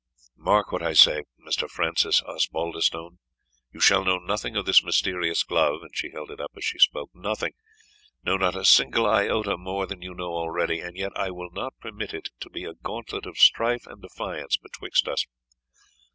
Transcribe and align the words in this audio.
Mark 0.39 0.71
what 0.71 0.81
I 0.81 0.93
say, 0.93 1.25
Mr. 1.47 1.69
Francis 1.69 2.23
Osbaldistone. 2.23 3.19
You 3.71 3.79
shall 3.79 4.03
know 4.03 4.17
nothing 4.17 4.55
of 4.55 4.65
this 4.65 4.81
mysterious 4.83 5.43
glove," 5.43 5.83
and 5.83 5.91
she 5.93 6.09
held 6.09 6.31
it 6.31 6.39
up 6.41 6.49
as 6.57 6.65
she 6.65 6.79
spoke 6.79 7.11
"nothing 7.13 7.53
no, 8.23 8.35
not 8.35 8.55
a 8.55 8.65
single 8.65 9.05
iota 9.05 9.57
more 9.57 9.85
than 9.85 10.01
you 10.01 10.15
know 10.15 10.33
already; 10.33 10.79
and 10.79 10.97
yet 10.97 11.11
I 11.15 11.29
will 11.29 11.51
not 11.51 11.77
permit 11.79 12.15
it 12.15 12.29
to 12.39 12.49
be 12.49 12.65
a 12.65 12.73
gauntlet 12.73 13.27
of 13.27 13.37
strife 13.37 13.85
and 13.85 14.01
defiance 14.01 14.57
betwixt 14.57 15.07
us. 15.07 15.23